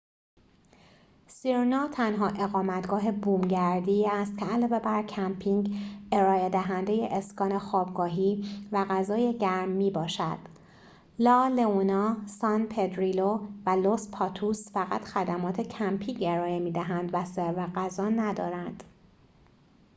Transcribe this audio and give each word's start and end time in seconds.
سیرنا 1.27 1.87
تنها 1.87 2.27
اقامتگاه 2.27 3.11
بومگردی 3.11 4.07
است 4.07 4.37
که 4.37 4.45
علاوه 4.45 4.79
بر 4.79 5.03
کمپینگ 5.03 5.69
ارائه‌دهنده 6.11 7.07
اسکان 7.11 7.59
خوابگاهی 7.59 8.45
و 8.71 8.85
غذای 8.89 9.37
گرم 9.37 9.69
می‌باشد 9.69 10.37
لا 11.19 11.47
لئونا 11.47 12.17
سان 12.27 12.67
پدریلو 12.67 13.47
و 13.65 13.69
لس 13.69 14.09
پاتوس 14.11 14.71
فقط 14.71 15.03
خدمات 15.03 15.61
کمپینگ 15.61 16.17
ارائه 16.23 16.59
می‌دهند 16.59 17.09
و 17.13 17.25
سرو 17.25 17.67
غذا 17.75 18.09
ندارند 18.09 18.83